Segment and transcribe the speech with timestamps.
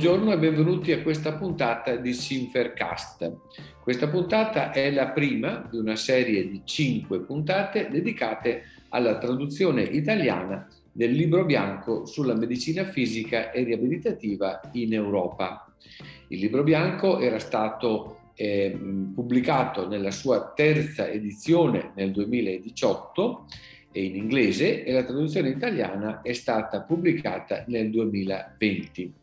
[0.00, 3.36] Buongiorno e benvenuti a questa puntata di Sinfercast.
[3.82, 10.66] Questa puntata è la prima di una serie di cinque puntate dedicate alla traduzione italiana
[10.90, 15.70] del libro bianco sulla medicina fisica e riabilitativa in Europa.
[16.28, 18.74] Il libro bianco era stato eh,
[19.14, 23.44] pubblicato nella sua terza edizione nel 2018
[23.92, 29.19] e in inglese e la traduzione italiana è stata pubblicata nel 2020.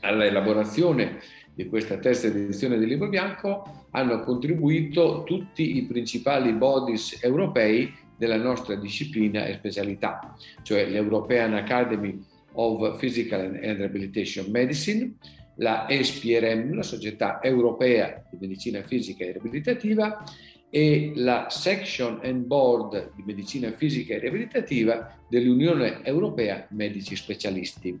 [0.00, 1.18] Alla elaborazione
[1.54, 8.36] di questa terza edizione del libro bianco hanno contribuito tutti i principali bodies europei della
[8.36, 12.16] nostra disciplina e specialità, cioè l'European Academy
[12.52, 15.14] of Physical and Rehabilitation Medicine,
[15.56, 20.24] la ESPRM, la Società Europea di Medicina Fisica e Riabilitativa,
[20.70, 27.98] e la Section and Board di Medicina Fisica e Riabilitativa dell'Unione Europea Medici Specialisti.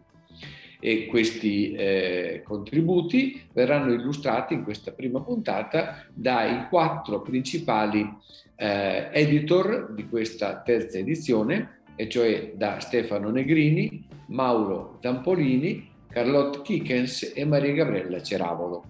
[0.80, 8.08] E questi eh, contributi verranno illustrati in questa prima puntata dai quattro principali
[8.54, 17.32] eh, editor di questa terza edizione, e cioè da Stefano Negrini, Mauro Zampolini, Carlotte Kickens
[17.34, 18.84] e Maria Gabriella Ceravolo.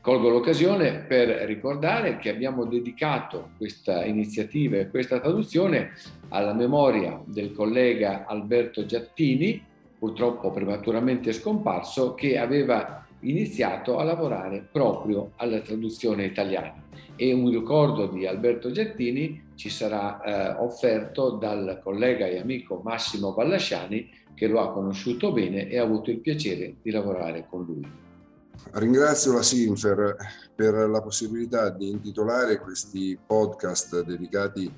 [0.00, 5.94] Colgo l'occasione per ricordare che abbiamo dedicato questa iniziativa e questa traduzione
[6.28, 9.60] alla memoria del collega Alberto Giattini,
[9.98, 16.84] purtroppo prematuramente scomparso, che aveva iniziato a lavorare proprio alla traduzione italiana.
[17.16, 23.32] E un ricordo di Alberto Giattini ci sarà eh, offerto dal collega e amico Massimo
[23.32, 28.04] Vallasciani, che lo ha conosciuto bene e ha avuto il piacere di lavorare con lui.
[28.72, 30.16] Ringrazio la Sinfer
[30.54, 34.70] per la possibilità di intitolare questi podcast dedicati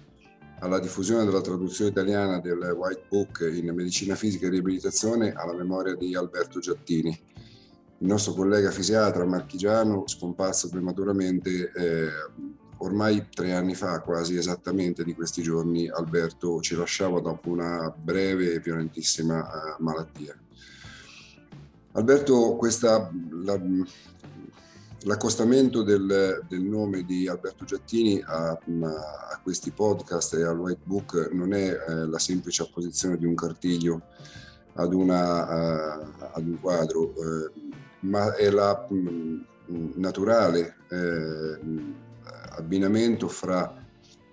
[0.61, 5.95] alla diffusione della traduzione italiana del White Book in medicina fisica e riabilitazione alla memoria
[5.95, 7.11] di Alberto Giattini.
[8.01, 12.09] Il nostro collega fisiatra marchigiano, scomparso prematuramente eh,
[12.79, 18.55] ormai tre anni fa, quasi esattamente di questi giorni, Alberto ci lasciava dopo una breve
[18.55, 20.37] e violentissima eh, malattia.
[21.93, 23.11] Alberto, questa,
[23.43, 23.61] la,
[25.03, 31.31] l'accostamento del, del, nome di Alberto Giattini a, a, questi podcast e al White Book
[31.33, 34.03] non è eh, la semplice apposizione di un cartiglio
[34.75, 37.51] ad, una, uh, ad un quadro, eh,
[38.01, 39.39] ma è la mh,
[39.97, 41.59] naturale eh,
[42.51, 43.75] abbinamento fra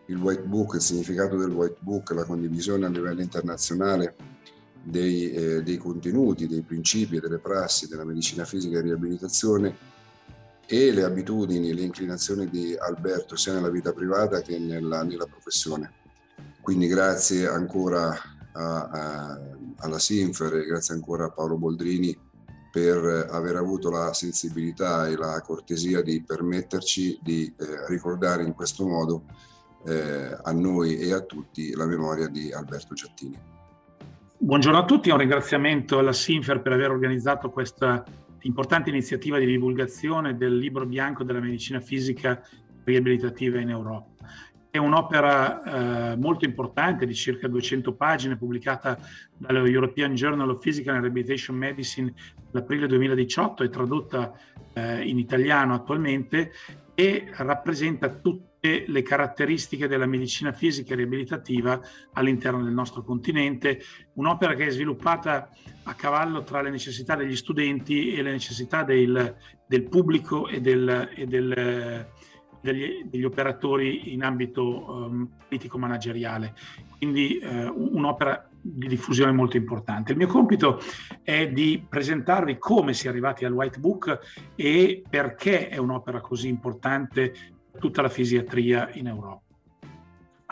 [0.07, 4.15] il White Book, il significato del White Book, la condivisione a livello internazionale
[4.83, 9.93] dei, eh, dei contenuti, dei principi e delle prassi della medicina fisica e riabilitazione
[10.67, 15.91] e le abitudini, le inclinazioni di Alberto sia nella vita privata che nella, nella professione.
[16.61, 18.17] Quindi grazie ancora
[18.53, 19.39] a, a,
[19.77, 22.17] alla Sinfer e grazie ancora a Paolo Boldrini
[22.71, 28.85] per aver avuto la sensibilità e la cortesia di permetterci di eh, ricordare in questo
[28.85, 29.23] modo
[29.85, 33.39] eh, a noi e a tutti la memoria di Alberto Giattini.
[34.37, 38.03] Buongiorno a tutti, un ringraziamento alla Sinfer per aver organizzato questa
[38.45, 42.41] importante iniziativa di divulgazione del libro bianco della medicina fisica
[42.83, 44.13] riabilitativa in Europa.
[44.69, 48.97] È un'opera eh, molto importante di circa 200 pagine pubblicata
[49.37, 52.13] dallo European Journal of Physical and Rehabilitation Medicine
[52.51, 54.33] nell'aprile 2018 e tradotta
[54.73, 56.51] eh, in italiano attualmente
[56.93, 58.09] e rappresenta
[58.65, 61.79] tutte le caratteristiche della medicina fisica e riabilitativa
[62.13, 63.79] all'interno del nostro continente,
[64.13, 65.49] un'opera che è sviluppata
[65.83, 69.35] a cavallo tra le necessità degli studenti e le necessità del,
[69.67, 72.07] del pubblico e, del, e del,
[72.59, 76.55] degli, degli, operatori in ambito um, politico-manageriale.
[76.97, 80.13] Quindi uh, un'opera di diffusione molto importante.
[80.13, 80.79] Il mio compito
[81.21, 84.19] è di presentarvi come si è arrivati al White Book
[84.55, 89.41] e perché è un'opera così importante tutta la fisiatria in Europa.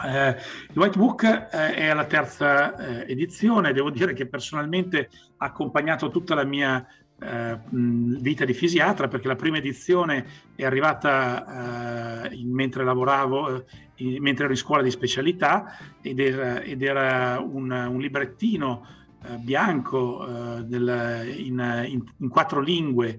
[0.05, 5.45] Eh, il White Book eh, è alla terza eh, edizione, devo dire che personalmente ha
[5.45, 6.85] accompagnato tutta la mia
[7.19, 10.25] eh, vita di fisiatra perché la prima edizione
[10.55, 13.65] è arrivata eh, in, mentre lavoravo, eh,
[13.97, 19.01] in, mentre ero in scuola di specialità ed era, ed era un, un, librettino
[19.39, 20.25] bianco
[20.65, 23.17] del, in, in, quattro lingue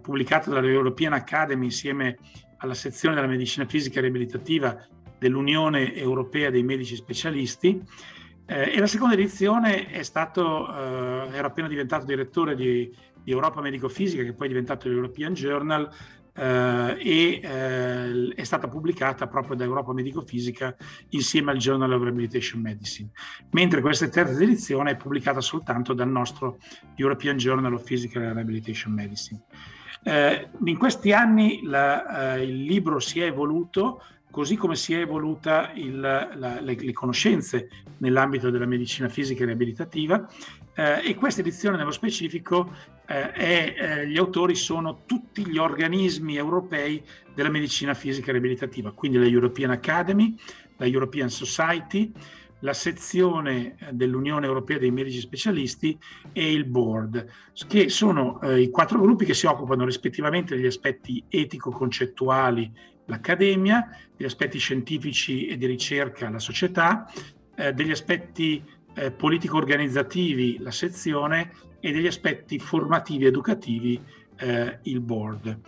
[0.00, 2.16] pubblicato dalla European Academy insieme
[2.64, 4.76] alla sezione della medicina fisica riabilitativa
[5.18, 7.80] dell'Unione Europea dei Medici Specialisti
[8.46, 13.88] eh, e la seconda edizione stato, eh, ero appena diventato direttore di, di Europa Medico
[13.88, 15.88] Fisica, che poi è diventato l'European Journal,
[16.36, 20.76] eh, e eh, è stata pubblicata proprio da Europa Medico-Fisica
[21.10, 23.10] insieme al Journal of Rehabilitation Medicine,
[23.52, 26.58] mentre questa terza edizione è pubblicata soltanto dal nostro
[26.96, 29.42] European Journal of Physical Rehabilitation Medicine.
[30.04, 34.98] Eh, in questi anni la, eh, il libro si è evoluto così come si è
[34.98, 37.68] evoluta il, la, le, le, conoscenze
[37.98, 40.28] nell'ambito della medicina fisica e riabilitativa.
[40.74, 42.74] Eh, e questa edizione nello specifico
[43.06, 47.00] eh, è, eh, gli autori sono tutti gli organismi europei
[47.32, 50.36] della medicina fisica e riabilitativa, quindi la European Academy,
[50.78, 52.12] la European Society,
[52.64, 55.96] la sezione eh, dell'Unione Europea dei Medici Specialisti
[56.32, 57.26] e il Board,
[57.68, 62.72] che sono eh, i quattro gruppi che si occupano rispettivamente degli aspetti etico-concettuali,
[63.06, 67.06] l'Accademia, degli aspetti scientifici e di ricerca, la società,
[67.54, 68.64] eh, degli aspetti
[68.94, 74.00] eh, politico-organizzativi, la sezione, e degli aspetti formativi educativi,
[74.36, 75.60] eh, il Board.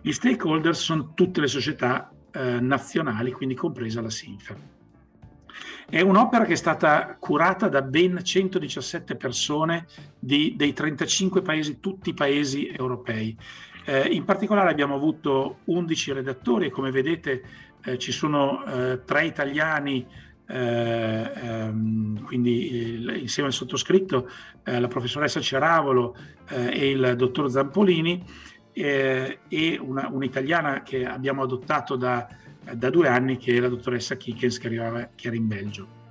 [0.00, 4.83] Gli stakeholder sono tutte le società eh, nazionali, quindi compresa la SINFER.
[5.88, 9.86] È un'opera che è stata curata da ben 117 persone
[10.18, 13.36] di, dei 35 paesi, tutti i paesi europei.
[13.84, 17.42] Eh, in particolare abbiamo avuto 11 redattori e come vedete
[17.84, 20.06] eh, ci sono eh, tre italiani,
[20.46, 24.28] eh, ehm, quindi insieme al sottoscritto
[24.62, 26.16] eh, la professoressa Ceravolo
[26.48, 28.24] eh, e il dottor Zampolini
[28.72, 29.38] e
[29.80, 32.26] una, un'italiana che abbiamo adottato da
[32.72, 36.02] da due anni che la dottoressa Kikens che, arrivava, che era in Belgio.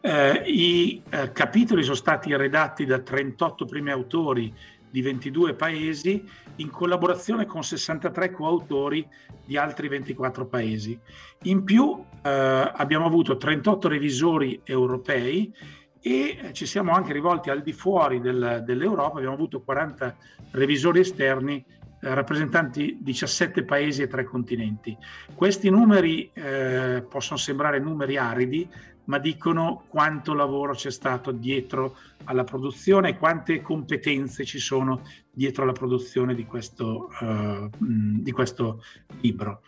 [0.00, 4.52] Eh, I eh, capitoli sono stati redatti da 38 primi autori
[4.90, 6.22] di 22 paesi
[6.56, 9.06] in collaborazione con 63 coautori
[9.44, 10.98] di altri 24 paesi.
[11.44, 15.52] In più eh, abbiamo avuto 38 revisori europei
[16.00, 20.16] e ci siamo anche rivolti al di fuori del, dell'Europa, abbiamo avuto 40
[20.50, 24.96] revisori esterni eh, rappresentanti 17 paesi e 3 continenti.
[25.34, 28.68] Questi numeri eh, possono sembrare numeri aridi,
[29.04, 35.62] ma dicono quanto lavoro c'è stato dietro alla produzione e quante competenze ci sono dietro
[35.62, 38.82] alla produzione di questo, uh, di questo
[39.20, 39.62] libro.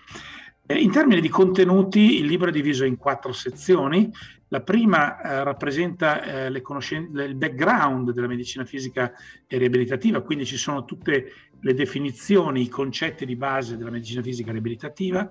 [0.69, 4.11] Eh, in termini di contenuti, il libro è diviso in quattro sezioni.
[4.49, 9.13] La prima eh, rappresenta eh, il background della medicina fisica
[9.47, 14.53] e riabilitativa, quindi ci sono tutte le definizioni, i concetti di base della medicina fisica
[14.53, 15.31] riabilitativa.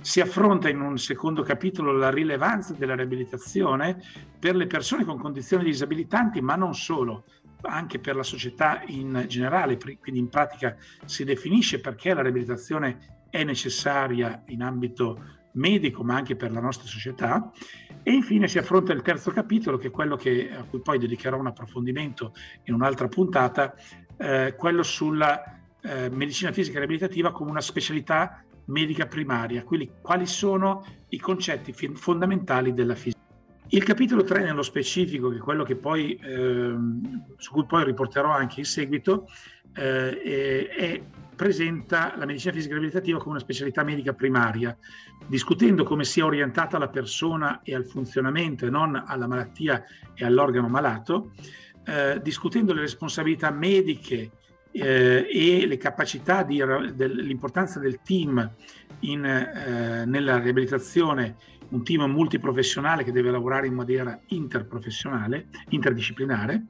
[0.00, 4.00] Si affronta in un secondo capitolo la rilevanza della riabilitazione
[4.38, 7.24] per le persone con condizioni disabilitanti, ma non solo,
[7.62, 13.44] anche per la società in generale, quindi in pratica si definisce perché la riabilitazione è
[13.44, 17.50] necessaria in ambito medico ma anche per la nostra società
[18.02, 21.38] e infine si affronta il terzo capitolo che è quello che, a cui poi dedicherò
[21.38, 22.34] un approfondimento
[22.64, 23.74] in un'altra puntata,
[24.16, 30.84] eh, quello sulla eh, medicina fisica riabilitativa come una specialità medica primaria, quindi quali sono
[31.08, 33.20] i concetti fondamentali della fisica.
[33.68, 36.74] Il capitolo 3 nello specifico, che è quello che poi, eh,
[37.36, 39.26] su cui poi riporterò anche in seguito,
[39.74, 41.02] eh, è
[41.34, 44.76] presenta la medicina fisica riabilitativa come una specialità medica primaria,
[45.26, 49.82] discutendo come sia orientata alla persona e al funzionamento e non alla malattia
[50.14, 51.32] e all'organo malato,
[51.84, 54.30] eh, discutendo le responsabilità mediche
[54.72, 56.62] eh, e le capacità di,
[56.94, 58.50] dell'importanza del team
[59.00, 61.36] in, eh, nella riabilitazione,
[61.68, 66.64] un team multiprofessionale che deve lavorare in maniera interprofessionale, interdisciplinare,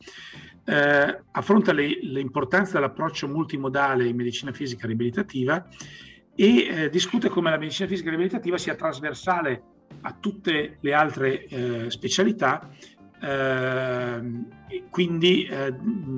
[0.64, 5.66] eh, affronta le, l'importanza dell'approccio multimodale in medicina fisica riabilitativa
[6.35, 9.62] e eh, discute come la medicina fisica riabilitativa sia trasversale
[10.02, 12.71] a tutte le altre eh, specialità,
[13.21, 14.47] ehm,
[14.90, 15.75] quindi eh,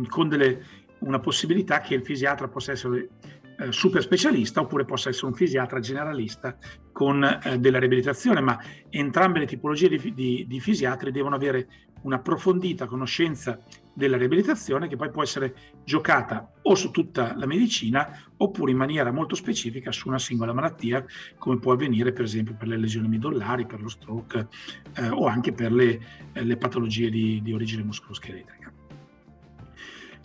[0.08, 0.62] con delle,
[1.04, 3.08] una possibilità che il fisiatra possa essere
[3.56, 6.56] eh, super specialista oppure possa essere un fisiatra generalista
[6.92, 8.58] con eh, della riabilitazione, ma
[8.90, 11.68] entrambe le tipologie di, di, di fisiatri devono avere
[12.02, 13.60] un'approfondita conoscenza
[13.94, 19.12] della riabilitazione che poi può essere giocata o su tutta la medicina oppure in maniera
[19.12, 21.04] molto specifica su una singola malattia,
[21.38, 24.48] come può avvenire per esempio per le lesioni midollari, per lo stroke
[24.96, 26.00] eh, o anche per le,
[26.32, 28.72] eh, le patologie di, di origine muscoloscheletrica.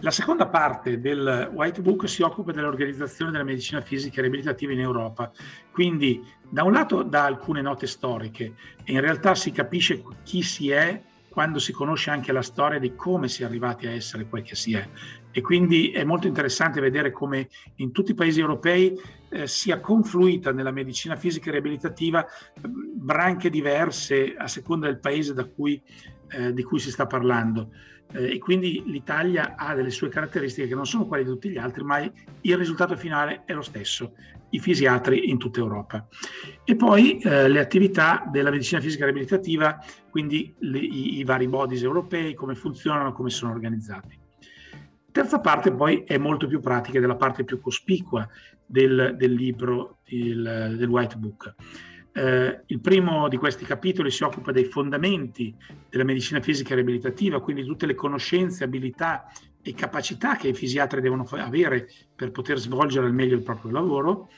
[0.02, 4.80] La seconda parte del White Book si occupa dell'organizzazione della medicina fisica e riabilitativa in
[4.80, 5.30] Europa,
[5.74, 8.54] quindi da un lato dà alcune note storiche
[8.86, 12.96] e in realtà si capisce chi si è quando si conosce anche la storia di
[12.96, 14.88] come si è arrivati a essere quel che si è.
[15.32, 18.98] E quindi è molto interessante vedere come in tutti i paesi europei
[19.30, 22.26] eh, sia confluita nella medicina fisica e riabilitativa
[22.62, 25.82] branche diverse a seconda del paese da cui
[26.30, 27.72] eh, di cui si sta parlando.
[28.12, 31.58] Eh, e quindi l'Italia ha delle sue caratteristiche che non sono quelle di tutti gli
[31.58, 34.14] altri, ma il risultato finale è lo stesso,
[34.52, 36.08] i fisiatri in tutta Europa.
[36.64, 39.78] E poi eh, le attività della medicina fisica riabilitativa,
[40.10, 44.18] quindi le, i, i vari bodies europei, come funzionano, come sono organizzati.
[45.12, 48.28] Terza parte poi è molto più pratica, della parte più cospicua
[48.66, 51.56] del, del libro, il, del White Book.
[52.12, 55.54] Eh, il primo di questi capitoli si occupa dei fondamenti
[55.90, 61.24] della medicina fisica riabilitativa, quindi tutte le conoscenze, abilità e capacità che i fisiatri devono
[61.32, 64.30] avere per poter svolgere al meglio il proprio lavoro.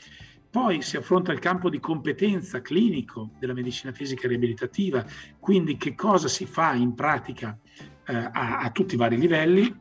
[0.49, 5.05] Poi si affronta il campo di competenza clinico della medicina fisica riabilitativa,
[5.39, 7.57] quindi che cosa si fa in pratica
[8.05, 9.73] eh, a, a tutti i vari livelli,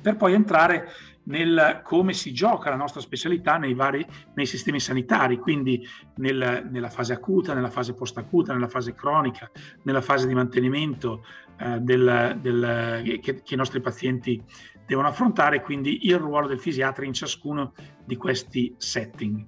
[0.00, 0.88] per poi entrare
[1.24, 5.86] nel come si gioca la nostra specialità nei vari nei sistemi sanitari, quindi
[6.16, 9.50] nel, nella fase acuta, nella fase post-acuta, nella fase cronica,
[9.82, 11.24] nella fase di mantenimento
[11.58, 14.42] eh, del, del, che, che, i nostri pazienti
[14.86, 17.72] devono affrontare, quindi il ruolo del fisiatra in ciascuno
[18.04, 19.46] di questi setting.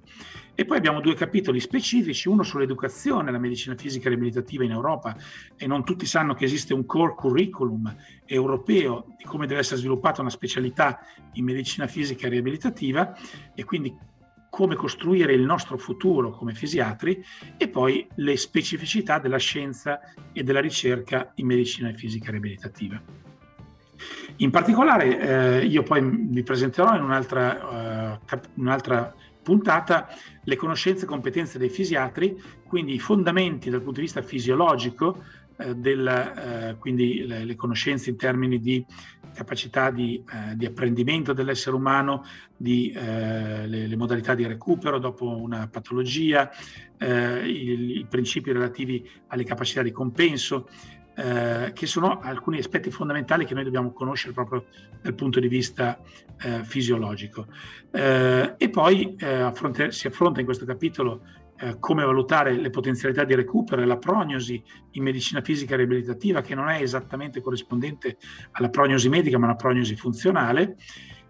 [0.55, 5.15] E poi abbiamo due capitoli specifici, uno sull'educazione, la medicina fisica riabilitativa in Europa
[5.57, 7.93] e non tutti sanno che esiste un core curriculum
[8.25, 10.99] europeo di come deve essere sviluppata una specialità
[11.33, 13.13] in medicina fisica riabilitativa
[13.53, 13.93] e quindi
[14.49, 17.21] come costruire il nostro futuro come fisiatri
[17.57, 19.99] e poi le specificità della scienza
[20.31, 23.01] e della ricerca in medicina fisica riabilitativa.
[24.37, 29.13] In particolare eh, io poi vi presenterò in un'altra, uh, un'altra
[29.45, 30.07] puntata
[30.43, 32.35] le conoscenze e competenze dei fisiatri,
[32.67, 35.23] quindi i fondamenti dal punto di vista fisiologico,
[35.57, 38.83] eh, del, eh, quindi le, le, conoscenze in termini di
[39.35, 42.25] capacità di, eh, di apprendimento dell'essere umano,
[42.57, 46.49] di, eh, le, le, modalità di recupero dopo una patologia,
[46.97, 50.67] eh, i, i principi relativi alle capacità di compenso,
[51.15, 54.65] eh, che sono alcuni aspetti fondamentali che noi dobbiamo conoscere proprio
[55.01, 55.99] dal punto di vista
[56.41, 57.47] eh, fisiologico.
[57.91, 61.21] Eh, e poi eh, affronte, si affronta in questo capitolo
[61.57, 66.53] eh, come valutare le potenzialità di recupero e la prognosi in medicina fisica riabilitativa, che
[66.53, 68.17] non è esattamente corrispondente
[68.51, 70.75] alla prognosi medica, ma una prognosi funzionale.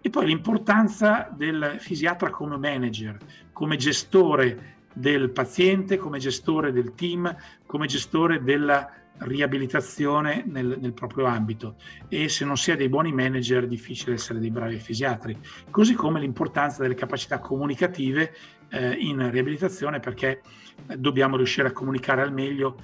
[0.00, 3.18] E poi l'importanza del fisiatra come manager,
[3.52, 7.34] come gestore del paziente, come gestore del team,
[7.66, 11.76] come gestore della riabilitazione nel, nel, proprio ambito.
[12.08, 15.38] E se non si è dei buoni manager è difficile essere dei bravi fisiatri,
[15.70, 18.34] così come l'importanza delle capacità comunicative
[18.68, 20.42] eh, in riabilitazione perché
[20.86, 22.76] eh, dobbiamo riuscire a comunicare al meglio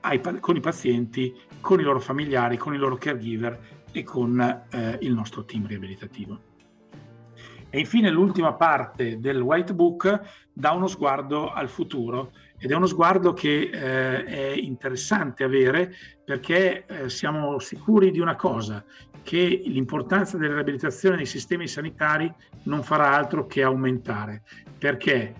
[0.00, 4.98] ai, con i pazienti, con i loro familiari, con i loro caregiver e con eh,
[5.00, 6.52] il nostro team riabilitativo.
[7.70, 10.20] E infine l'ultima parte del White Book
[10.52, 15.94] dà uno sguardo al futuro ed è uno sguardo che eh, è interessante avere
[16.24, 18.84] perché eh, siamo sicuri di una cosa,
[19.22, 22.32] che l'importanza della riabilitazione nei sistemi sanitari
[22.64, 24.42] non farà altro che aumentare,
[24.78, 25.34] perché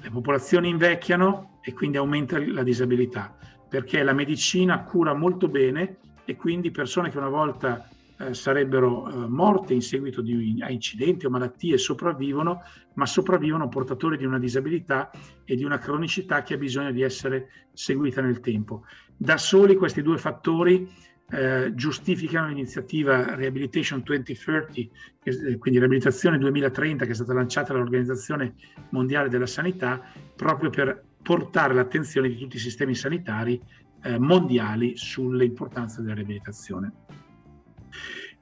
[0.00, 3.34] le popolazioni invecchiano e quindi aumenta la disabilità,
[3.68, 9.28] perché la medicina cura molto bene e quindi persone che una volta eh, sarebbero eh,
[9.28, 12.62] morte in seguito di, a incidenti o malattie sopravvivono,
[12.94, 15.10] ma sopravvivono portatori di una disabilità
[15.44, 18.84] e di una cronicità che ha bisogno di essere seguita nel tempo.
[19.16, 20.88] Da soli questi due fattori
[21.30, 24.80] eh, giustificano l'iniziativa Rehabilitation 2030,
[25.22, 28.54] eh, quindi Riabilitazione 2030, che è stata lanciata dall'Organizzazione
[28.90, 30.02] Mondiale della Sanità,
[30.36, 33.60] proprio per portare l'attenzione di tutti i sistemi sanitari
[34.02, 36.92] eh, mondiali sull'importanza della riabilitazione.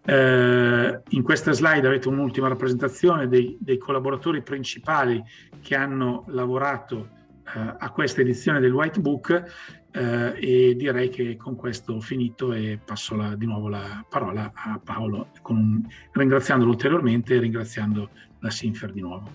[0.04, 5.23] Eh, in questa slide avete un'ultima rappresentazione dei, dei collaboratori principali
[5.61, 7.09] che hanno lavorato
[7.44, 9.44] eh, a questa edizione del White Book
[9.92, 14.50] eh, e direi che con questo ho finito e passo la, di nuovo la parola
[14.54, 15.82] a Paolo un,
[16.12, 19.30] ringraziandolo ulteriormente e ringraziando la Sinfer di nuovo.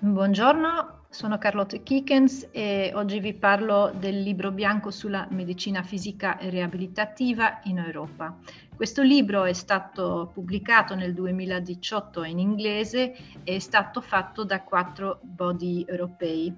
[0.00, 6.48] Buongiorno, sono Carlotte Kickens e oggi vi parlo del libro bianco sulla medicina fisica e
[6.48, 8.36] riabilitativa in Europa.
[8.74, 15.20] Questo libro è stato pubblicato nel 2018 in inglese e è stato fatto da quattro
[15.22, 16.52] body europei,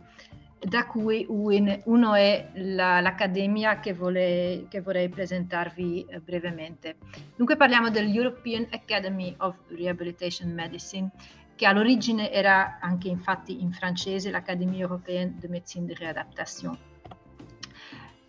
[0.58, 6.96] da cui uno è la, l'Accademia che, vole, che, vorrei presentarvi eh, brevemente.
[7.36, 11.10] Dunque parliamo dell'European Academy of Rehabilitation Medicine
[11.56, 16.78] che all'origine era anche infatti in francese l'Académie européenne de médecine de réadaptation.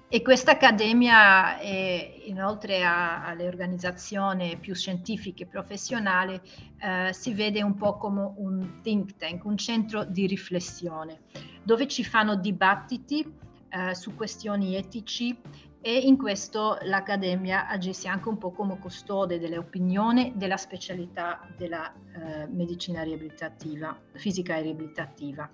[0.10, 6.39] E questa accademia, è, inoltre a, alle organizzazioni più scientifiche e professionali,
[6.79, 11.24] eh, si vede un po' come un think tank, un centro di riflessione,
[11.62, 13.22] dove ci fanno dibattiti
[13.69, 15.38] eh, su questioni etici
[15.81, 21.93] e in questo l'Accademia agisce anche un po' come custode delle opinioni della specialità della
[21.93, 25.50] eh, medicina riabilitativa, fisica e riabilitativa.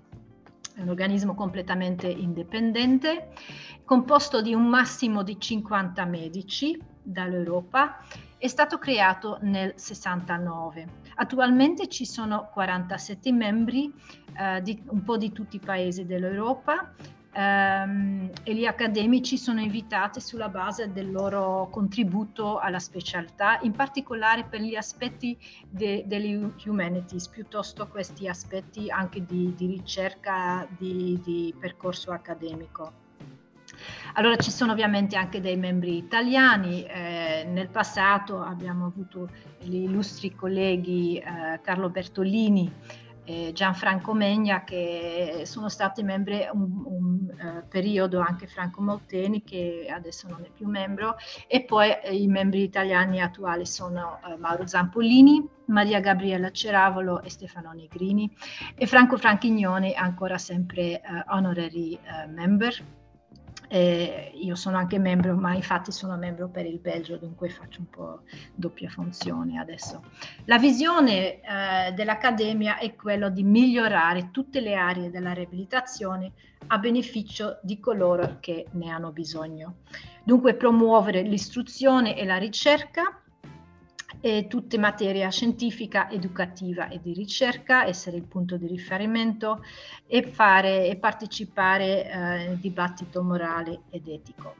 [0.74, 3.28] È un organismo completamente indipendente,
[3.84, 7.98] composto di un massimo di 50 medici dall'Europa,
[8.38, 11.02] è stato creato nel 69.
[11.14, 13.92] Attualmente ci sono 47 membri,
[14.36, 16.92] eh, di, un po' di tutti i paesi dell'Europa,
[17.34, 24.44] ehm, e gli accademici sono invitati sulla base del loro contributo alla specialità, in particolare
[24.44, 25.36] per gli aspetti
[25.68, 33.02] de, delle humanities, piuttosto questi aspetti anche di, di ricerca, di, di percorso accademico.
[34.14, 40.34] Allora ci sono ovviamente anche dei membri italiani, eh, nel passato abbiamo avuto gli illustri
[40.34, 42.70] colleghi eh, Carlo Bertolini
[43.52, 50.28] Gianfranco Megna che sono stati membri un, un uh, periodo anche Franco Molteni che adesso
[50.28, 51.16] non è più membro
[51.46, 57.30] e poi eh, i membri italiani attuali sono uh, Mauro Zampolini, Maria Gabriella Ceravolo e
[57.30, 58.30] Stefano Negrini.
[58.74, 63.02] E Franco Franchignoni ancora sempre uh, honorary member
[63.68, 67.90] eh, io sono anche membro, ma infatti sono membro per il Belgio, dunque faccio un
[67.90, 68.20] po'
[68.54, 70.02] doppia funzione adesso.
[70.44, 76.32] La visione eh, dell'Accademia è quella di migliorare tutte le aree della riabilitazione
[76.68, 79.76] a beneficio di coloro che ne hanno bisogno.
[80.22, 83.20] Dunque promuovere l'istruzione e la ricerca
[84.26, 89.62] e tutte materia scientifica, educativa e di ricerca, essere il punto di riferimento
[90.06, 94.54] e, fare, e partecipare eh, nel dibattito morale ed etico.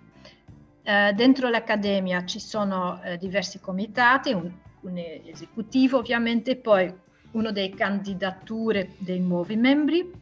[0.83, 4.52] Eh, dentro l'Accademia ci sono eh, diversi comitati, un,
[4.83, 6.94] un esecutivo ovviamente, poi
[7.30, 10.12] uno dei candidature dei nuovi membri,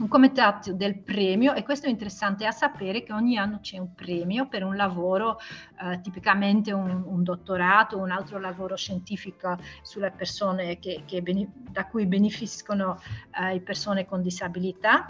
[0.00, 3.94] un comitato del premio e questo è interessante a sapere che ogni anno c'è un
[3.94, 5.38] premio per un lavoro,
[5.82, 11.22] eh, tipicamente un, un, dottorato, un altro lavoro scientifico sulle persone che, che
[11.70, 12.98] da cui beneficiano
[13.38, 15.06] eh, le persone con disabilità.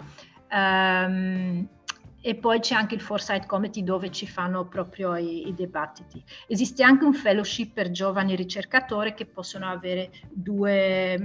[0.51, 1.65] Um,
[2.21, 6.23] e poi c'è anche il Foresight Committee dove ci fanno proprio i, i, dibattiti.
[6.47, 11.19] Esiste anche un fellowship per giovani ricercatori che possono avere due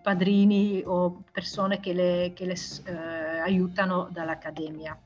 [0.00, 4.96] padrini o persone che le, che le eh, aiutano dall'Accademia.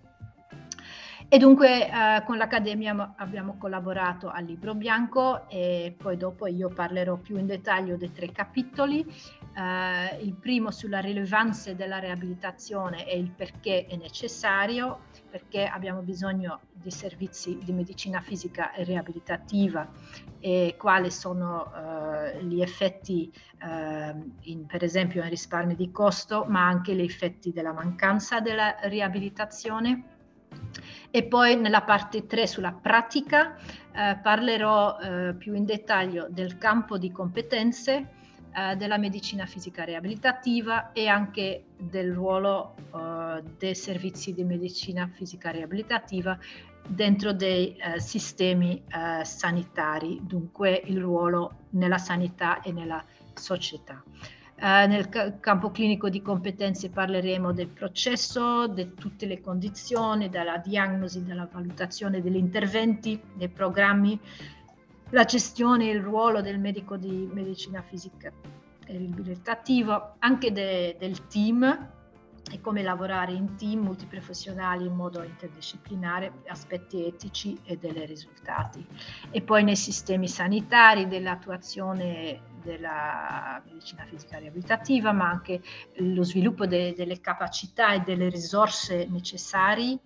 [1.33, 7.19] E dunque eh, con l'Accademia abbiamo collaborato al libro bianco e poi dopo io parlerò
[7.19, 9.07] più in dettaglio dei tre capitoli.
[9.55, 16.63] Eh, il primo sulla rilevanza della riabilitazione e il perché è necessario, perché abbiamo bisogno
[16.73, 19.89] di servizi di medicina fisica e riabilitativa
[20.41, 24.15] e quali sono eh, gli effetti, eh,
[24.51, 30.19] in, per esempio, in risparmio di costo, ma anche gli effetti della mancanza della riabilitazione
[31.11, 33.57] e poi nella parte 3 sulla pratica
[33.93, 38.19] eh, parlerò eh, più in dettaglio del campo di competenze
[38.53, 45.51] eh, della medicina fisica riabilitativa e anche del ruolo eh, dei servizi di medicina fisica
[45.51, 46.39] riabilitativa
[46.87, 54.03] dentro dei eh, sistemi eh, sanitari, dunque il ruolo nella sanità e nella società.
[54.63, 60.59] Eh, nel ca- campo clinico di competenze parleremo del processo, di tutte le condizioni, dalla
[60.59, 64.21] diagnosi, dalla valutazione degli interventi, dei programmi,
[65.13, 68.31] la gestione e il ruolo del medico di medicina fisica
[68.85, 71.89] e riabilitativo, anche de- del team
[72.51, 78.85] e come lavorare in team multiprofessionali in modo interdisciplinare, aspetti etici e dei risultati.
[79.31, 85.63] E poi nei sistemi sanitari dell'attuazione della medicina fisica riabilitativa, ma anche
[85.99, 89.99] lo sviluppo de- delle capacità e delle risorse necessarie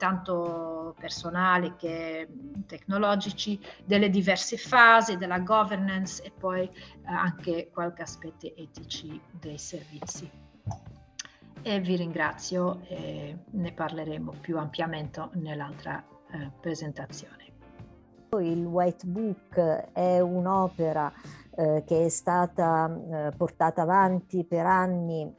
[0.00, 2.26] tanto personali che
[2.66, 6.70] tecnologici, delle diverse fasi della governance e poi eh,
[7.04, 10.30] anche qualche aspetti etici dei servizi.
[11.62, 17.48] E vi ringrazio e ne parleremo più ampiamente nell'altra eh, presentazione.
[18.40, 19.58] Il White Book
[19.92, 21.12] è un'opera
[21.54, 25.34] eh, che è stata eh, portata avanti per anni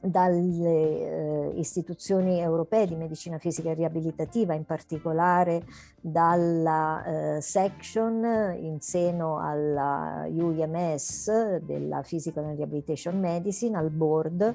[0.00, 5.64] dalle eh, istituzioni europee di medicina fisica e riabilitativa, in particolare
[6.00, 14.54] dalla eh, section in seno alla UEMS della Physical and Rehabilitation Medicine, al board,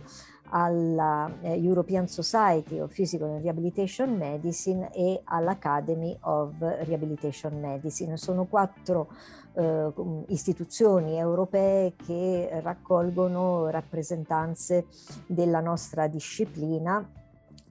[0.52, 8.18] alla eh, European Society of Physical and Rehabilitation Medicine e all'Academy of Rehabilitation Medicine.
[8.18, 9.10] Sono quattro
[9.54, 9.92] eh,
[10.28, 14.86] istituzioni europee che raccolgono rappresentanze
[15.26, 17.06] della nostra disciplina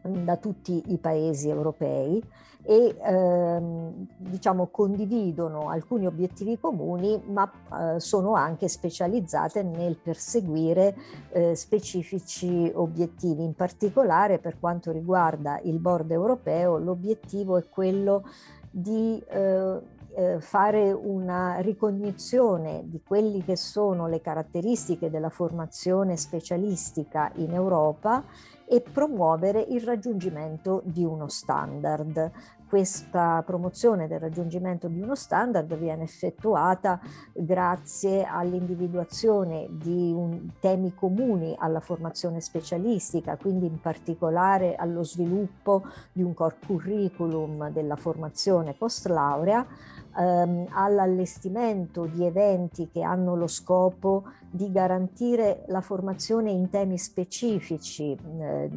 [0.02, 2.22] da tutti i paesi europei
[2.62, 10.94] e ehm, diciamo condividono alcuni obiettivi comuni ma eh, sono anche specializzate nel perseguire
[11.30, 13.42] eh, specifici obiettivi.
[13.42, 18.24] In particolare per quanto riguarda il board europeo l'obiettivo è quello
[18.70, 27.30] di eh, eh, fare una ricognizione di quelli che sono le caratteristiche della formazione specialistica
[27.36, 28.24] in Europa
[28.72, 32.30] e promuovere il raggiungimento di uno standard.
[32.68, 37.00] Questa promozione del raggiungimento di uno standard viene effettuata
[37.33, 46.22] grazie all'individuazione di un, temi comuni alla formazione specialistica, quindi in particolare allo sviluppo di
[46.22, 49.66] un core curriculum della formazione post laurea,
[50.16, 58.16] ehm, all'allestimento di eventi che hanno lo scopo di garantire la formazione in temi specifici
[58.38, 58.70] eh,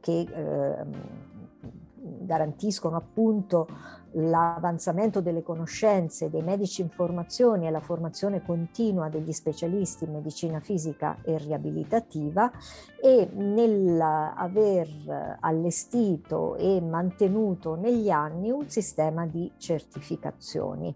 [0.00, 0.84] che eh,
[2.20, 3.66] garantiscono appunto
[4.14, 10.60] l'avanzamento delle conoscenze dei medici in formazione e la formazione continua degli specialisti in medicina
[10.60, 12.50] fisica e riabilitativa
[13.00, 14.88] e nell'aver
[15.40, 20.94] allestito e mantenuto negli anni un sistema di certificazioni.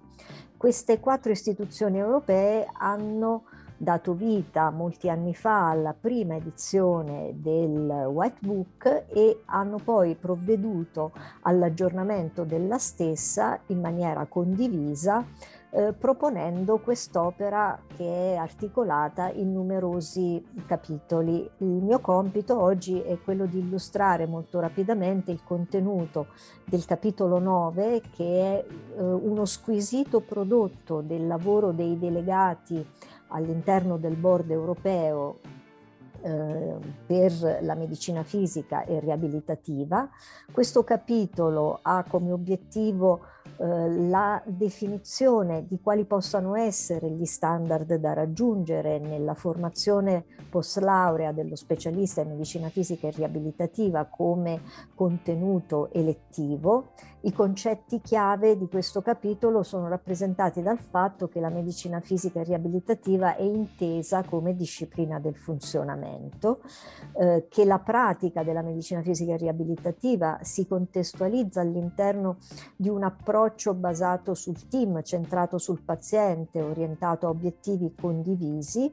[0.57, 3.45] Queste quattro istituzioni europee hanno
[3.77, 11.13] dato vita molti anni fa alla prima edizione del White Book e hanno poi provveduto
[11.43, 15.25] all'aggiornamento della stessa in maniera condivisa
[15.77, 21.49] eh, proponendo quest'opera che è articolata in numerosi capitoli.
[21.59, 26.29] Il mio compito oggi è quello di illustrare molto rapidamente il contenuto
[26.65, 32.85] del capitolo 9 che è eh, uno squisito prodotto del lavoro dei delegati
[33.29, 35.41] all'interno del board europeo
[36.23, 40.09] eh, per la medicina fisica e riabilitativa.
[40.51, 43.21] Questo capitolo ha come obiettivo
[43.59, 51.33] eh, la definizione di quali possano essere gli standard da raggiungere nella formazione post laurea
[51.33, 54.61] dello specialista in medicina fisica e riabilitativa come
[54.95, 56.89] contenuto elettivo.
[57.23, 62.45] I concetti chiave di questo capitolo sono rappresentati dal fatto che la medicina fisica e
[62.45, 66.61] riabilitativa è intesa come disciplina del funzionamento,
[67.19, 72.37] eh, che la pratica della medicina fisica e riabilitativa si contestualizza all'interno
[72.77, 78.91] di un approccio approccio basato sul team, centrato sul paziente, orientato a obiettivi condivisi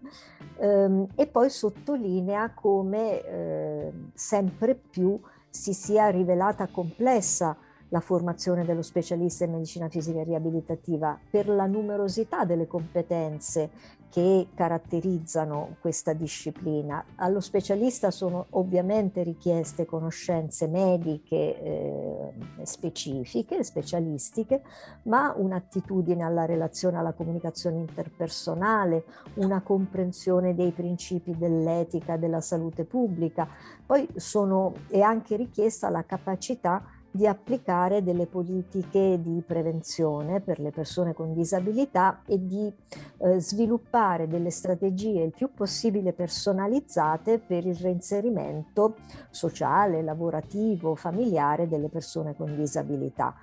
[0.57, 5.17] ehm, e poi sottolinea come eh, sempre più
[5.49, 7.55] si sia rivelata complessa
[7.87, 13.69] la formazione dello specialista in medicina fisica e riabilitativa per la numerosità delle competenze
[14.13, 17.03] che caratterizzano questa disciplina.
[17.15, 24.61] Allo specialista sono ovviamente richieste conoscenze mediche eh, specifiche, specialistiche,
[25.05, 29.03] ma un'attitudine alla relazione, alla comunicazione interpersonale,
[29.37, 33.47] una comprensione dei principi dell'etica, della salute pubblica.
[33.83, 40.71] Poi sono, è anche richiesta la capacità di applicare delle politiche di prevenzione per le
[40.71, 42.73] persone con disabilità e di
[43.19, 48.95] eh, sviluppare delle strategie il più possibile personalizzate per il reinserimento
[49.29, 53.35] sociale, lavorativo, familiare delle persone con disabilità.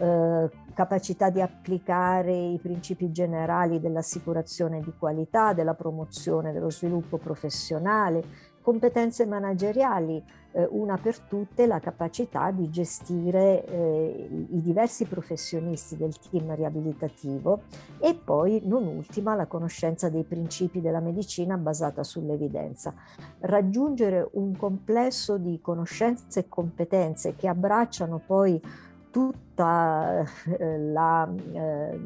[0.00, 8.22] Eh, capacità di applicare i principi generali dell'assicurazione di qualità, della promozione dello sviluppo professionale,
[8.62, 10.22] competenze manageriali,
[10.70, 17.62] una per tutte la capacità di gestire eh, i diversi professionisti del team riabilitativo
[17.98, 22.94] e poi non ultima la conoscenza dei principi della medicina basata sull'evidenza.
[23.40, 28.60] Raggiungere un complesso di conoscenze e competenze che abbracciano poi
[29.10, 30.24] tutta
[30.58, 32.00] eh, la, eh,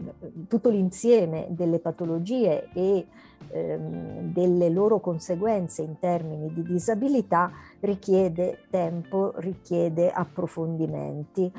[0.49, 3.07] tutto l'insieme delle patologie e
[3.51, 11.53] ehm, delle loro conseguenze in termini di disabilità richiede tempo, richiede approfondimenti.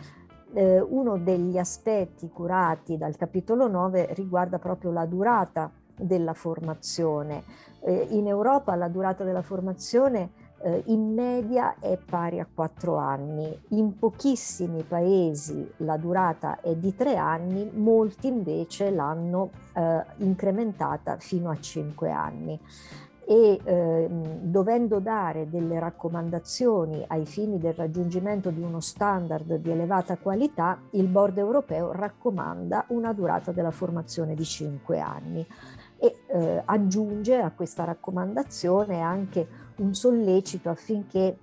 [0.56, 7.44] Eh, uno degli aspetti curati dal capitolo 9 riguarda proprio la durata della formazione.
[7.82, 10.30] Eh, in Europa la durata della formazione
[10.64, 13.56] eh, in media è pari a quattro anni.
[13.70, 21.50] In pochissimi paesi la durata è di tre anni, molti invece l'hanno eh, incrementata fino
[21.50, 22.60] a cinque anni
[23.26, 24.08] e eh,
[24.42, 31.08] dovendo dare delle raccomandazioni ai fini del raggiungimento di uno standard di elevata qualità, il
[31.08, 35.46] board europeo raccomanda una durata della formazione di cinque anni
[35.98, 39.48] e eh, aggiunge a questa raccomandazione anche
[39.78, 41.38] un sollecito affinché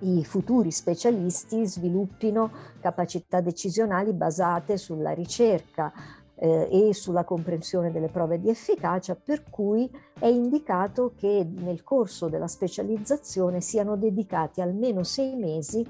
[0.00, 2.50] i futuri specialisti sviluppino
[2.80, 5.92] capacità decisionali basate sulla ricerca
[6.36, 12.28] eh, e sulla comprensione delle prove di efficacia, per cui è indicato che nel corso
[12.28, 15.86] della specializzazione siano dedicati almeno sei mesi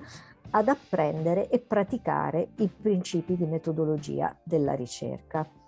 [0.51, 5.64] ad apprendere e praticare i principi di metodologia della ricerca.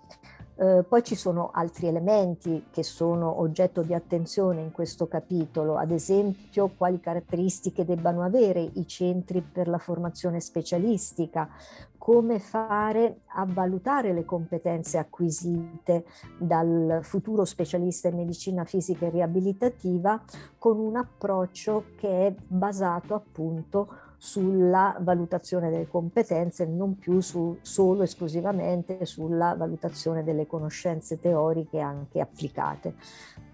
[0.59, 5.91] Eh, poi ci sono altri elementi che sono oggetto di attenzione in questo capitolo, ad
[5.91, 11.47] esempio quali caratteristiche debbano avere i centri per la formazione specialistica,
[11.95, 16.05] come fare a valutare le competenze acquisite
[16.39, 20.19] dal futuro specialista in medicina fisica e riabilitativa
[20.57, 28.03] con un approccio che è basato appunto sulla valutazione delle competenze, non più su, solo
[28.03, 32.95] esclusivamente sulla valutazione delle conoscenze teoriche anche applicate.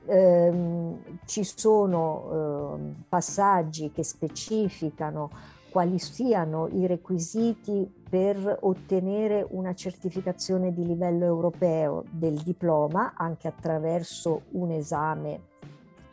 [0.05, 5.29] Eh, ci sono eh, passaggi che specificano
[5.69, 14.43] quali siano i requisiti per ottenere una certificazione di livello europeo del diploma anche attraverso
[14.51, 15.51] un esame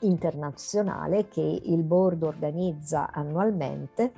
[0.00, 4.12] internazionale che il board organizza annualmente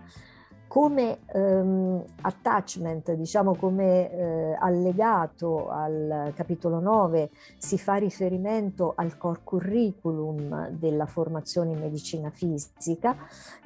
[0.73, 9.41] come ehm, attachment, diciamo come eh, allegato al capitolo 9 si fa riferimento al core
[9.45, 13.15] curriculum della formazione in medicina fisica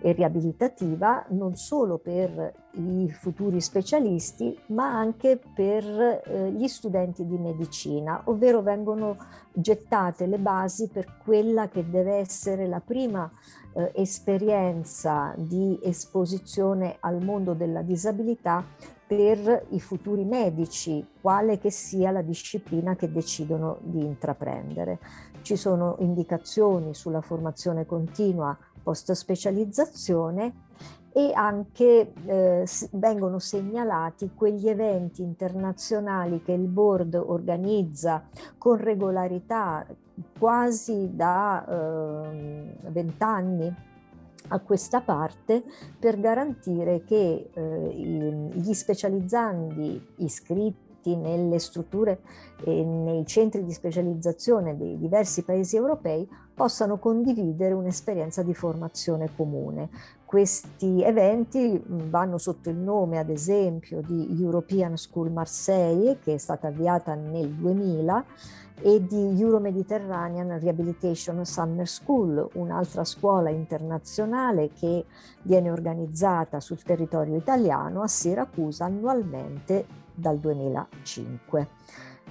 [0.00, 7.38] e riabilitativa, non solo per i futuri specialisti, ma anche per eh, gli studenti di
[7.38, 9.16] medicina, ovvero vengono
[9.52, 13.30] gettate le basi per quella che deve essere la prima
[13.76, 18.64] eh, esperienza di esposizione al mondo della disabilità
[19.06, 24.98] per i futuri medici, quale che sia la disciplina che decidono di intraprendere.
[25.42, 30.64] Ci sono indicazioni sulla formazione continua post specializzazione
[31.12, 39.86] e anche eh, vengono segnalati quegli eventi internazionali che il board organizza con regolarità
[40.38, 43.74] quasi da eh, vent'anni
[44.48, 45.64] a questa parte
[45.98, 52.20] per garantire che eh, gli specializzandi iscritti nelle strutture
[52.64, 59.90] e nei centri di specializzazione dei diversi paesi europei possano condividere un'esperienza di formazione comune.
[60.24, 66.68] Questi eventi vanno sotto il nome, ad esempio, di European School Marseille, che è stata
[66.68, 68.24] avviata nel 2000,
[68.80, 75.04] e di Euro-Mediterranean Rehabilitation Summer School, un'altra scuola internazionale che
[75.42, 81.68] viene organizzata sul territorio italiano a Siracusa annualmente dal 2005.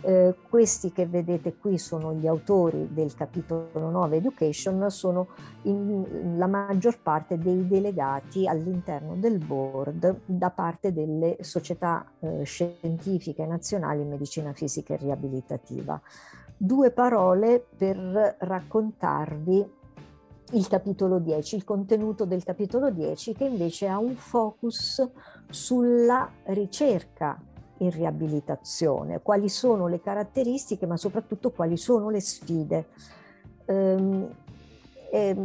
[0.02, 5.30] Eh, questi che vedete qui sono gli autori del capitolo 9 Education, sono
[5.64, 13.46] in, la maggior parte dei delegati all'interno del board da parte delle società eh, scientifiche
[13.46, 16.00] nazionali in medicina fisica e riabilitativa.
[16.58, 19.74] Due parole per raccontarvi
[20.52, 25.10] il capitolo 10, il contenuto del capitolo 10 che invece ha un focus
[25.50, 27.42] sulla ricerca
[27.78, 32.88] in riabilitazione, quali sono le caratteristiche, ma soprattutto quali sono le sfide.
[33.66, 34.28] Ehm,
[35.12, 35.36] è,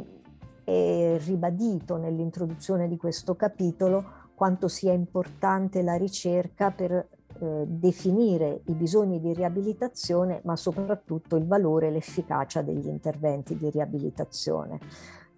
[0.65, 8.75] è ribadito nell'introduzione di questo capitolo quanto sia importante la ricerca per eh, definire i
[8.75, 14.79] bisogni di riabilitazione, ma soprattutto il valore e l'efficacia degli interventi di riabilitazione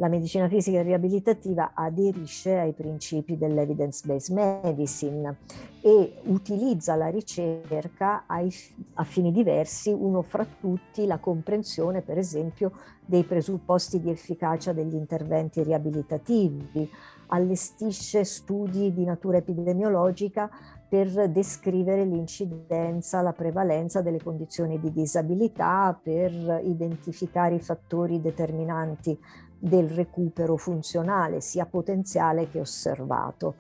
[0.03, 5.37] la medicina fisica e riabilitativa aderisce ai principi dell'evidence-based medicine
[5.81, 8.53] e utilizza la ricerca ai,
[8.95, 12.73] a fini diversi, uno fra tutti la comprensione per esempio
[13.07, 16.91] dei presupposti di efficacia degli interventi riabilitativi,
[17.29, 20.51] allestisce studi di natura epidemiologica
[20.89, 29.19] per descrivere l'incidenza, la prevalenza delle condizioni di disabilità, per identificare i fattori determinanti
[29.65, 33.55] del recupero funzionale, sia potenziale che osservato.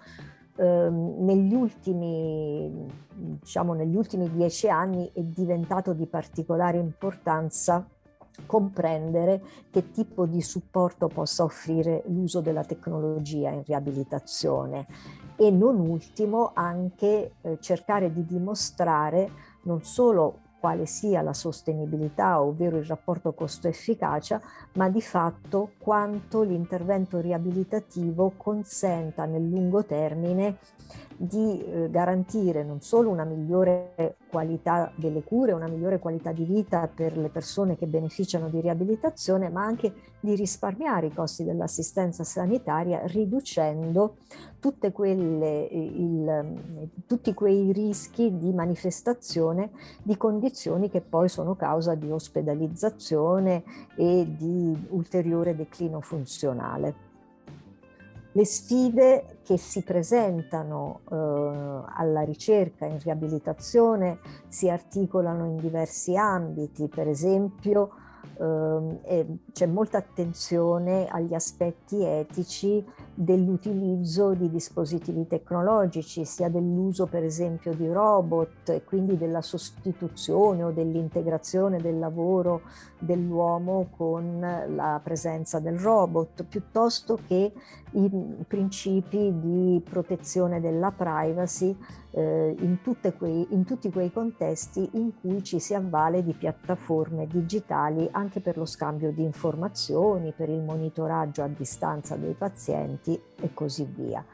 [0.56, 7.86] Eh, negli, ultimi, diciamo, negli ultimi dieci anni è diventato di particolare importanza
[8.46, 14.86] comprendere che tipo di supporto possa offrire l'uso della tecnologia in riabilitazione
[15.36, 19.30] e non ultimo anche eh, cercare di dimostrare
[19.64, 24.40] non solo quale sia la sostenibilità, ovvero il rapporto costo-efficacia,
[24.74, 30.58] ma di fatto quanto l'intervento riabilitativo consenta nel lungo termine
[31.22, 36.90] di eh, garantire non solo una migliore qualità delle cure, una migliore qualità di vita
[36.92, 43.02] per le persone che beneficiano di riabilitazione, ma anche di risparmiare i costi dell'assistenza sanitaria
[43.06, 44.16] riducendo
[44.92, 49.70] quelle, il, tutti quei rischi di manifestazione
[50.02, 53.62] di condizioni che poi sono causa di ospedalizzazione
[53.94, 57.10] e di ulteriore declino funzionale.
[58.32, 66.88] Le sfide che si presentano eh, alla ricerca in riabilitazione si articolano in diversi ambiti,
[66.88, 67.90] per esempio
[68.36, 77.90] c'è molta attenzione agli aspetti etici dell'utilizzo di dispositivi tecnologici, sia dell'uso per esempio di
[77.90, 82.62] robot e quindi della sostituzione o dell'integrazione del lavoro
[82.98, 87.52] dell'uomo con la presenza del robot, piuttosto che
[87.92, 88.10] i
[88.46, 91.76] principi di protezione della privacy
[92.12, 92.78] eh, in,
[93.16, 98.56] quei, in, tutti quei contesti in cui ci si avvale di piattaforme digitali anche per
[98.56, 104.24] lo scambio di informazioni, per il monitoraggio a distanza dei pazienti e così via.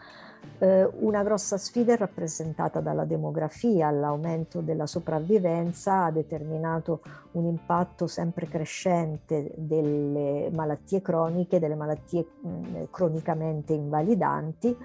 [0.59, 7.01] Eh, una grossa sfida è rappresentata dalla demografia, l'aumento della sopravvivenza ha determinato
[7.33, 14.77] un impatto sempre crescente delle malattie croniche, delle malattie mh, cronicamente invalidanti,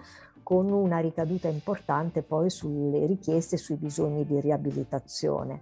[0.43, 5.61] con una ricaduta importante poi sulle richieste e sui bisogni di riabilitazione.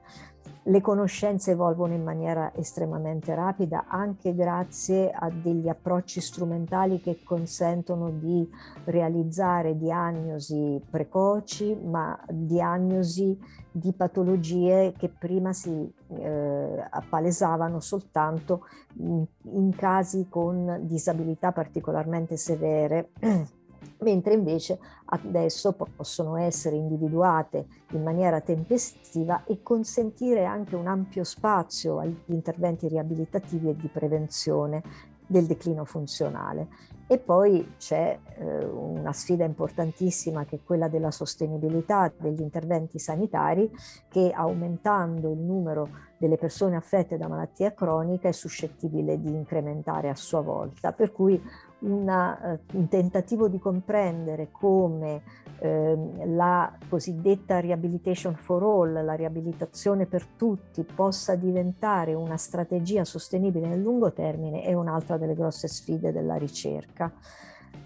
[0.64, 8.12] Le conoscenze evolvono in maniera estremamente rapida anche grazie a degli approcci strumentali che consentono
[8.12, 8.48] di
[8.84, 13.40] realizzare diagnosi precoci, ma diagnosi
[13.72, 18.66] di patologie che prima si eh, appalesavano soltanto
[18.98, 23.12] in, in casi con disabilità particolarmente severe
[24.02, 32.00] mentre invece adesso possono essere individuate in maniera tempestiva e consentire anche un ampio spazio
[32.00, 34.82] agli interventi riabilitativi e di prevenzione
[35.28, 36.68] del declino funzionale.
[37.08, 43.70] E poi c'è eh, una sfida importantissima che è quella della sostenibilità degli interventi sanitari
[44.08, 50.16] che aumentando il numero delle persone affette da malattia cronica è suscettibile di incrementare a
[50.16, 50.94] sua volta.
[50.94, 51.42] Per cui
[51.82, 55.22] una, eh, un tentativo di comprendere come
[55.60, 63.68] eh, la cosiddetta rehabilitation for all, la riabilitazione per tutti, possa diventare una strategia sostenibile
[63.68, 67.12] nel lungo termine è un'altra delle grosse sfide della ricerca.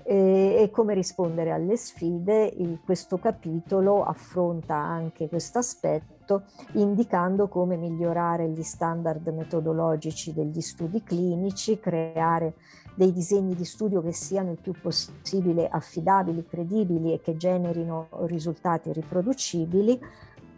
[0.08, 7.75] E, e come rispondere alle sfide, il, questo capitolo affronta anche questo aspetto indicando come
[7.75, 12.53] migliorare gli standard metodologici degli studi clinici, creare
[12.95, 18.91] dei disegni di studio che siano il più possibile affidabili, credibili e che generino risultati
[18.91, 19.99] riproducibili,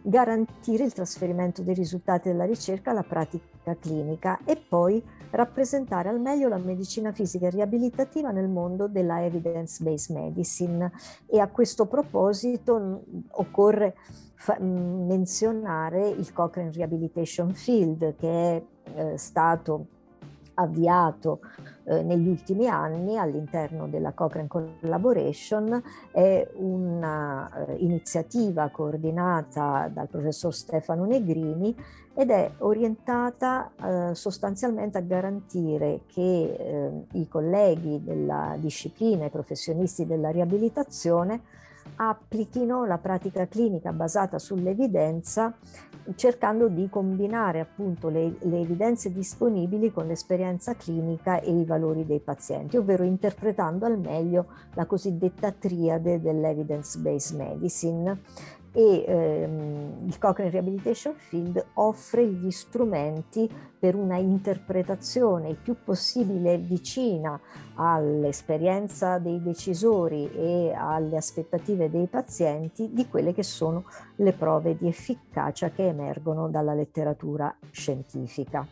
[0.00, 6.48] garantire il trasferimento dei risultati della ricerca alla pratica clinica e poi rappresentare al meglio
[6.48, 10.90] la medicina fisica e riabilitativa nel mondo della evidence-based medicine.
[11.26, 13.96] E a questo proposito occorre
[14.36, 18.62] fa- menzionare il Cochrane Rehabilitation Field che è
[18.94, 19.86] eh, stato
[20.58, 21.40] avviato
[21.84, 31.06] eh, negli ultimi anni all'interno della Cochrane Collaboration è un'iniziativa eh, coordinata dal professor Stefano
[31.06, 31.74] Negrini
[32.14, 40.04] ed è orientata eh, sostanzialmente a garantire che eh, i colleghi della disciplina, i professionisti
[40.04, 41.42] della riabilitazione,
[41.96, 45.54] applichino la pratica clinica basata sull'evidenza
[46.16, 52.20] cercando di combinare appunto le, le, evidenze disponibili con l'esperienza clinica e i valori dei
[52.20, 58.20] pazienti, ovvero interpretando al meglio la cosiddetta triade dell'evidence-based medicine
[58.78, 66.58] e ehm, il Cochrane Rehabilitation Field offre gli strumenti per una interpretazione il più possibile
[66.58, 67.40] vicina
[67.74, 73.84] all'esperienza dei decisori e alle aspettative dei pazienti di quelle che sono
[74.16, 78.64] le prove di efficacia che emergono dalla letteratura scientifica.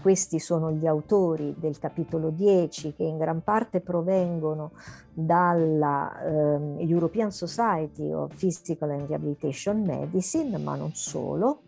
[0.00, 4.72] Questi sono gli autori del capitolo 10 che in gran parte provengono
[5.12, 11.62] dalla eh, European Society of Physical and Rehabilitation Medicine, ma non solo.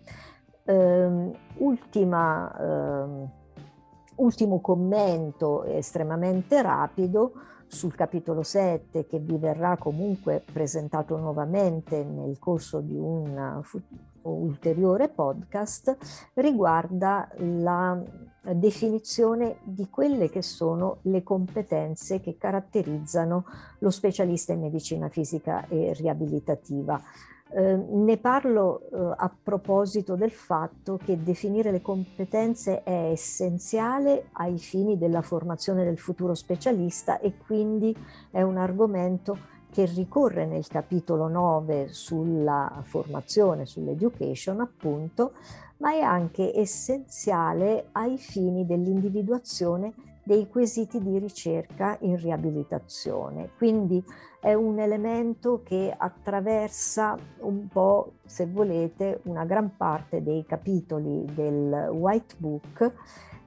[0.65, 3.29] Eh, ultima, eh,
[4.17, 7.33] ultimo commento estremamente rapido
[7.69, 13.37] sul capitolo 7 che vi verrà comunque presentato nuovamente nel corso di un
[14.29, 15.97] ulteriore podcast
[16.35, 18.03] riguarda la
[18.55, 23.45] definizione di quelle che sono le competenze che caratterizzano
[23.79, 27.01] lo specialista in medicina fisica e riabilitativa.
[27.51, 34.59] Eh, ne parlo eh, a proposito del fatto che definire le competenze è essenziale ai
[34.59, 37.97] fini della formazione del futuro specialista e quindi
[38.31, 45.33] è un argomento che ricorre nel capitolo 9 sulla formazione, sull'education appunto,
[45.79, 49.93] ma è anche essenziale ai fini dell'individuazione
[50.29, 53.51] dei quesiti di ricerca in riabilitazione.
[53.57, 54.05] Quindi
[54.41, 61.89] è un elemento che attraversa un po', se volete, una gran parte dei capitoli del
[61.91, 62.93] White Book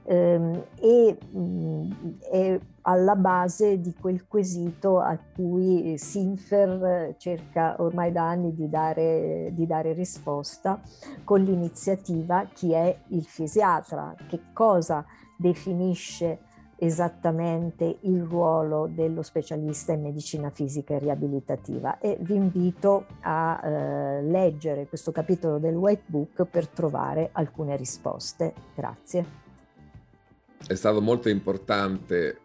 [0.04, 8.28] ehm, e mh, è alla base di quel quesito a cui Sinfer cerca ormai da
[8.28, 10.80] anni di dare, di dare risposta
[11.24, 14.14] con l'iniziativa Chi è il fisiatra?
[14.28, 15.04] Che cosa
[15.36, 16.50] definisce
[16.82, 24.22] esattamente il ruolo dello specialista in medicina fisica e riabilitativa e vi invito a eh,
[24.22, 28.52] leggere questo capitolo del White Book per trovare alcune risposte.
[28.74, 29.41] Grazie.
[30.66, 32.40] È stato molto importante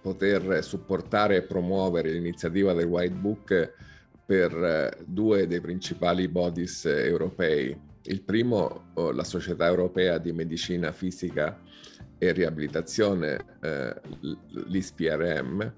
[0.00, 3.74] poter supportare e promuovere l'iniziativa del White Book
[4.24, 7.76] per eh, due dei principali bodies europei.
[8.04, 11.60] Il primo, oh, la Società Europea di Medicina Fisica
[12.18, 13.94] e riabilitazione, eh,
[14.66, 15.74] l'ISPRM,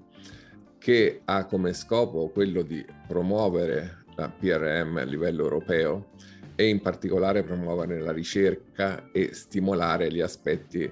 [0.77, 6.11] che ha come scopo quello di promuovere la PRM a livello europeo
[6.55, 10.91] e in particolare promuovere la ricerca e stimolare gli aspetti,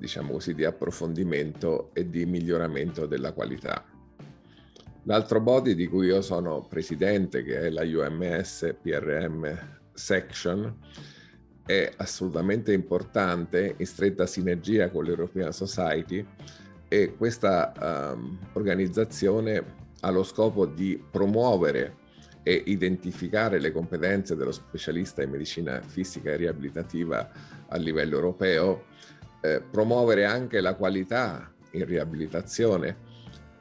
[0.00, 3.84] diciamo così, di approfondimento e di miglioramento della qualità.
[5.04, 10.78] L'altro body di cui io sono presidente, che è la UMS PRM Section,
[11.66, 16.26] è assolutamente importante in stretta sinergia con l'European Society
[16.88, 21.98] e questa um, organizzazione ha lo scopo di promuovere
[22.42, 27.30] e identificare le competenze dello specialista in medicina fisica e riabilitativa
[27.68, 28.86] a livello europeo,
[29.40, 33.08] eh, promuovere anche la qualità in riabilitazione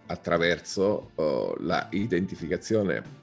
[0.07, 3.17] attraverso oh, la identificazione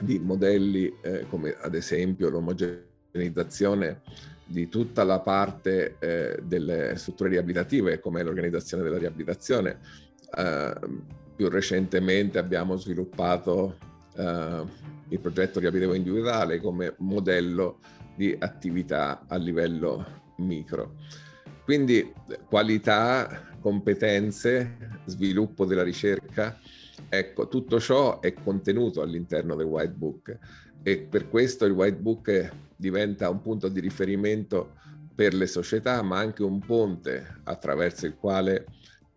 [0.00, 2.86] di modelli eh, come ad esempio l'omogeneità
[3.18, 4.00] l'organizzazione
[4.44, 9.78] di tutta la parte eh, delle strutture riabilitative, come l'organizzazione della riabilitazione.
[10.34, 10.74] Eh,
[11.36, 13.76] più recentemente abbiamo sviluppato
[14.16, 14.64] eh,
[15.08, 17.78] il progetto riabilitativo individuale come modello
[18.16, 20.96] di attività a livello micro.
[21.64, 22.12] Quindi
[22.48, 26.58] qualità, competenze, sviluppo della ricerca,
[27.08, 30.38] ecco, tutto ciò è contenuto all'interno del White Book
[30.82, 34.76] e per questo il White Book diventa un punto di riferimento
[35.14, 38.66] per le società, ma anche un ponte attraverso il quale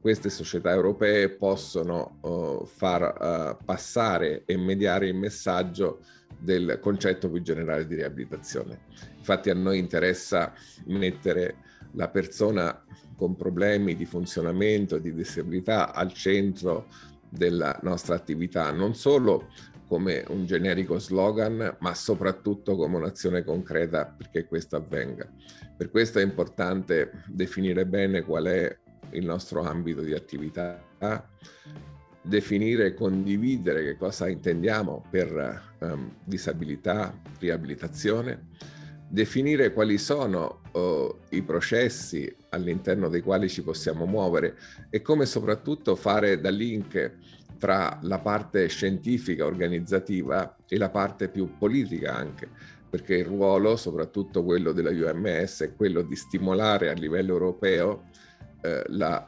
[0.02, 6.00] queste società europee possono uh, far uh, passare e mediare il messaggio
[6.40, 8.86] del concetto più generale di riabilitazione.
[9.18, 10.54] Infatti a noi interessa
[10.86, 11.58] mettere
[11.94, 12.84] la persona
[13.16, 16.88] con problemi di funzionamento, di disabilità al centro
[17.30, 19.50] della nostra attività, non solo
[19.88, 25.30] come un generico slogan, ma soprattutto come un'azione concreta perché questo avvenga.
[25.78, 28.80] Per questo è importante definire bene qual è
[29.14, 30.84] il nostro ambito di attività,
[32.22, 38.48] definire e condividere che cosa intendiamo per um, disabilità, riabilitazione,
[39.08, 44.56] definire quali sono uh, i processi all'interno dei quali ci possiamo muovere
[44.90, 47.18] e come soprattutto fare da link
[47.58, 52.50] tra la parte scientifica, organizzativa e la parte più politica anche,
[52.90, 58.10] perché il ruolo, soprattutto quello della UMS, è quello di stimolare a livello europeo
[58.62, 59.24] eh, la,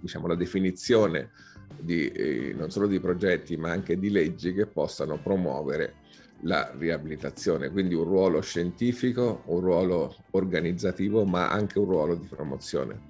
[0.00, 1.30] diciamo, la, definizione
[1.78, 5.94] di, eh, non solo di progetti ma anche di leggi che possano promuovere
[6.42, 13.02] la riabilitazione, quindi un ruolo scientifico, un ruolo organizzativo, ma anche un ruolo di promozione.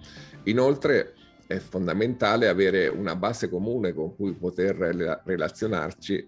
[0.45, 1.15] Inoltre
[1.47, 4.77] è fondamentale avere una base comune con cui poter
[5.25, 6.27] relazionarci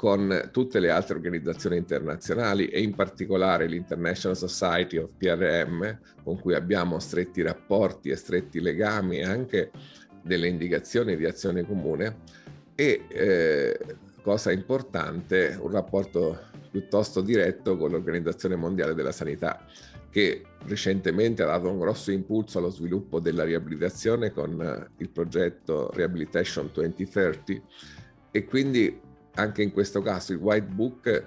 [0.00, 6.54] con tutte le altre organizzazioni internazionali e in particolare l'International Society of PRM con cui
[6.54, 9.70] abbiamo stretti rapporti e stretti legami e anche
[10.22, 12.16] delle indicazioni di azione comune.
[12.74, 13.78] E eh,
[14.22, 19.66] cosa importante un rapporto piuttosto diretto con l'Organizzazione Mondiale della Sanità
[20.08, 26.70] che recentemente ha dato un grosso impulso allo sviluppo della riabilitazione con il progetto Rehabilitation
[26.72, 27.52] 2030
[28.30, 29.08] e quindi
[29.40, 31.24] anche in questo caso il White Book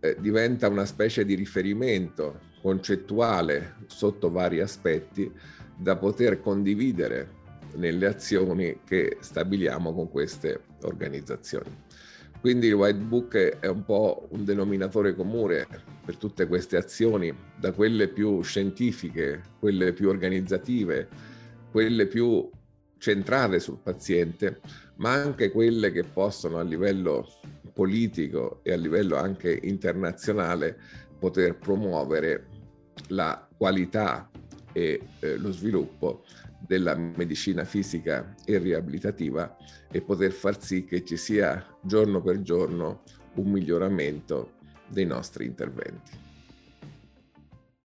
[0.00, 5.30] eh, diventa una specie di riferimento concettuale sotto vari aspetti
[5.76, 7.40] da poter condividere
[7.74, 11.70] nelle azioni che stabiliamo con queste organizzazioni.
[12.40, 15.66] Quindi il White Book è un po' un denominatore comune
[16.04, 21.08] per tutte queste azioni, da quelle più scientifiche, quelle più organizzative,
[21.70, 22.50] quelle più
[23.02, 24.60] centrate sul paziente,
[24.98, 27.26] ma anche quelle che possono a livello
[27.72, 30.78] politico e a livello anche internazionale
[31.18, 32.46] poter promuovere
[33.08, 34.30] la qualità
[34.72, 36.22] e eh, lo sviluppo
[36.64, 39.56] della medicina fisica e riabilitativa
[39.90, 43.02] e poter far sì che ci sia giorno per giorno
[43.34, 44.52] un miglioramento
[44.86, 46.31] dei nostri interventi.